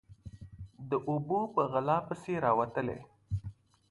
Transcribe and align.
_د 0.89 0.91
اوبو 1.09 1.39
په 1.53 1.61
غلا 1.71 1.97
پسې 2.07 2.33
راوتلی. 2.45 2.99